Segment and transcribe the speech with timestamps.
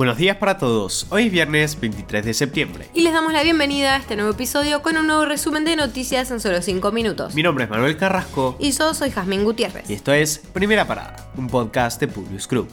[0.00, 2.88] Buenos días para todos, hoy es viernes 23 de septiembre.
[2.94, 6.30] Y les damos la bienvenida a este nuevo episodio con un nuevo resumen de noticias
[6.30, 7.34] en solo 5 minutos.
[7.34, 8.56] Mi nombre es Manuel Carrasco.
[8.58, 9.90] Y yo soy Jazmín Gutiérrez.
[9.90, 12.70] Y esto es Primera Parada, un podcast de Publius Group.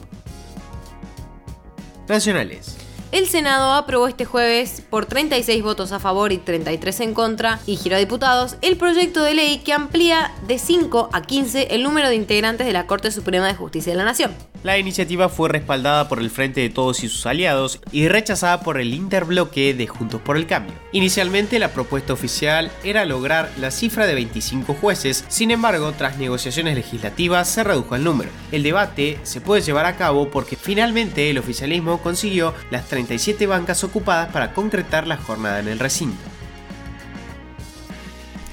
[2.08, 2.78] Nacionales.
[3.12, 7.76] El Senado aprobó este jueves, por 36 votos a favor y 33 en contra, y
[7.76, 12.08] giró a diputados, el proyecto de ley que amplía de 5 a 15 el número
[12.08, 14.34] de integrantes de la Corte Suprema de Justicia de la Nación.
[14.64, 18.80] La iniciativa fue respaldada por el Frente de Todos y sus aliados y rechazada por
[18.80, 20.74] el interbloque de Juntos por el Cambio.
[20.90, 26.74] Inicialmente la propuesta oficial era lograr la cifra de 25 jueces, sin embargo tras negociaciones
[26.74, 28.30] legislativas se redujo el número.
[28.50, 33.84] El debate se puede llevar a cabo porque finalmente el oficialismo consiguió las 37 bancas
[33.84, 36.37] ocupadas para concretar la jornada en el recinto.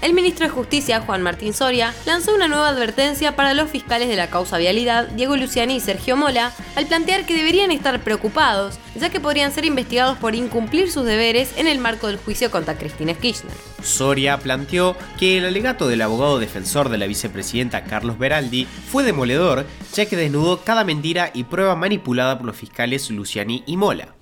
[0.06, 4.16] El ministro de Justicia, Juan Martín Soria, lanzó una nueva advertencia para los fiscales de
[4.16, 9.10] la causa vialidad, Diego Luciani y Sergio Mola, al plantear que deberían estar preocupados, ya
[9.10, 13.16] que podrían ser investigados por incumplir sus deberes en el marco del juicio contra Cristina
[13.16, 13.52] Kirchner.
[13.82, 19.66] Soria planteó que el alegato del abogado defensor de la vicepresidenta Carlos Beraldi fue demoledor,
[19.92, 24.15] ya que desnudó cada mentira y prueba manipulada por los fiscales Luciani y Mola.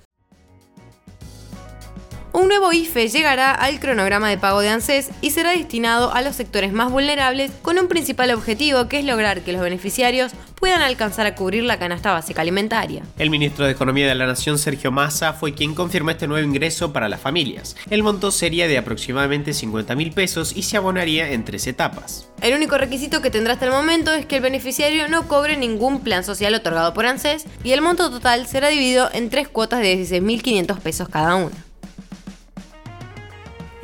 [2.36, 6.34] Un nuevo IFE llegará al cronograma de pago de ANSES y será destinado a los
[6.34, 11.26] sectores más vulnerables con un principal objetivo que es lograr que los beneficiarios puedan alcanzar
[11.26, 13.04] a cubrir la canasta básica alimentaria.
[13.18, 16.92] El ministro de Economía de la Nación, Sergio Massa, fue quien confirmó este nuevo ingreso
[16.92, 17.76] para las familias.
[17.88, 22.28] El monto sería de aproximadamente 50 mil pesos y se abonaría en tres etapas.
[22.40, 26.00] El único requisito que tendrá hasta el momento es que el beneficiario no cobre ningún
[26.00, 29.96] plan social otorgado por ANSES y el monto total será dividido en tres cuotas de
[29.96, 31.63] 16.500 pesos cada una.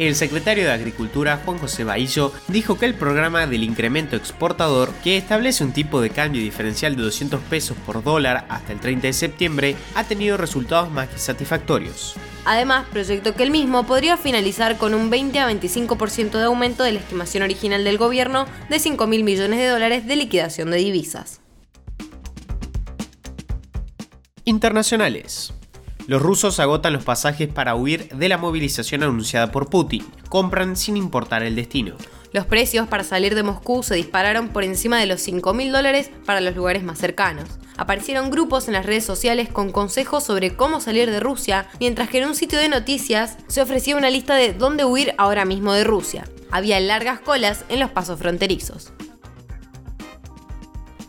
[0.00, 5.18] El secretario de Agricultura, Juan José Bahillo, dijo que el programa del incremento exportador, que
[5.18, 9.12] establece un tipo de cambio diferencial de 200 pesos por dólar hasta el 30 de
[9.12, 12.14] septiembre, ha tenido resultados más que satisfactorios.
[12.46, 16.92] Además, proyectó que el mismo podría finalizar con un 20 a 25% de aumento de
[16.92, 21.42] la estimación original del gobierno de 5 mil millones de dólares de liquidación de divisas.
[24.46, 25.52] Internacionales.
[26.10, 30.04] Los rusos agotan los pasajes para huir de la movilización anunciada por Putin.
[30.28, 31.94] Compran sin importar el destino.
[32.32, 36.10] Los precios para salir de Moscú se dispararon por encima de los 5 mil dólares
[36.26, 37.48] para los lugares más cercanos.
[37.76, 42.18] Aparecieron grupos en las redes sociales con consejos sobre cómo salir de Rusia, mientras que
[42.18, 45.84] en un sitio de noticias se ofrecía una lista de dónde huir ahora mismo de
[45.84, 46.24] Rusia.
[46.50, 48.92] Había largas colas en los pasos fronterizos.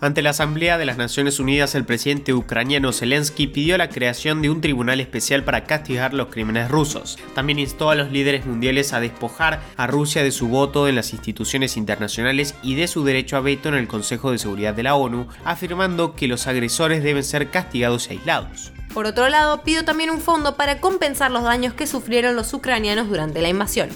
[0.03, 4.49] Ante la Asamblea de las Naciones Unidas, el presidente ucraniano Zelensky pidió la creación de
[4.49, 7.19] un tribunal especial para castigar los crímenes rusos.
[7.35, 11.13] También instó a los líderes mundiales a despojar a Rusia de su voto en las
[11.13, 14.95] instituciones internacionales y de su derecho a veto en el Consejo de Seguridad de la
[14.95, 18.73] ONU, afirmando que los agresores deben ser castigados y aislados.
[18.95, 23.07] Por otro lado, pidió también un fondo para compensar los daños que sufrieron los ucranianos
[23.07, 23.89] durante la invasión.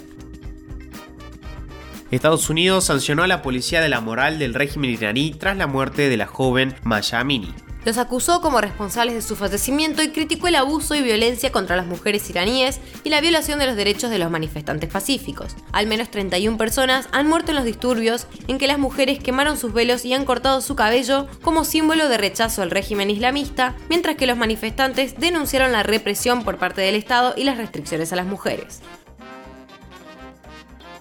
[2.12, 6.08] Estados Unidos sancionó a la policía de la moral del régimen iraní tras la muerte
[6.08, 7.52] de la joven Maya Amini.
[7.84, 11.86] Los acusó como responsables de su fallecimiento y criticó el abuso y violencia contra las
[11.86, 15.56] mujeres iraníes y la violación de los derechos de los manifestantes pacíficos.
[15.72, 19.72] Al menos 31 personas han muerto en los disturbios en que las mujeres quemaron sus
[19.72, 24.26] velos y han cortado su cabello como símbolo de rechazo al régimen islamista, mientras que
[24.26, 28.82] los manifestantes denunciaron la represión por parte del Estado y las restricciones a las mujeres.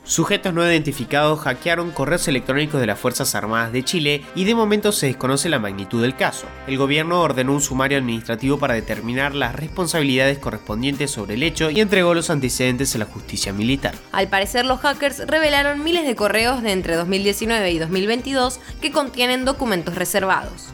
[0.07, 4.93] Sujetos no identificados hackearon correos electrónicos de las Fuerzas Armadas de Chile y de momento
[4.93, 6.47] se desconoce la magnitud del caso.
[6.67, 11.81] El gobierno ordenó un sumario administrativo para determinar las responsabilidades correspondientes sobre el hecho y
[11.81, 13.95] entregó los antecedentes a la justicia militar.
[14.13, 19.47] Al parecer los hackers revelaron miles de correos de entre 2019 y 2022 que contienen
[19.47, 20.74] documentos reservados.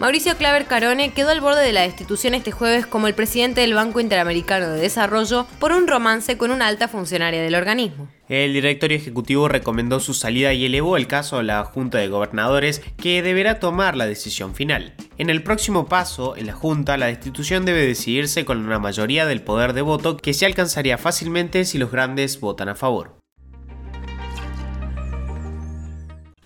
[0.00, 3.74] Mauricio Claver Carone quedó al borde de la destitución este jueves como el presidente del
[3.74, 8.08] Banco Interamericano de Desarrollo por un romance con una alta funcionaria del organismo.
[8.28, 12.80] El directorio ejecutivo recomendó su salida y elevó el caso a la Junta de Gobernadores,
[12.96, 14.94] que deberá tomar la decisión final.
[15.16, 19.42] En el próximo paso, en la Junta, la destitución debe decidirse con una mayoría del
[19.42, 23.18] poder de voto que se alcanzaría fácilmente si los grandes votan a favor.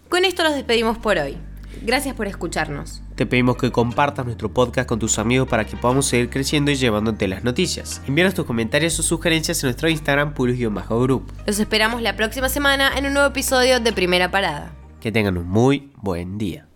[0.08, 1.36] Con esto los despedimos por hoy.
[1.84, 3.02] Gracias por escucharnos.
[3.14, 6.76] Te pedimos que compartas nuestro podcast con tus amigos para que podamos seguir creciendo y
[6.76, 8.00] llevándote las noticias.
[8.06, 11.32] Envíanos tus comentarios o sugerencias en nuestro Instagram Pulus-Group.
[11.46, 14.72] Los esperamos la próxima semana en un nuevo episodio de Primera Parada.
[15.00, 16.71] Que tengan un muy buen día.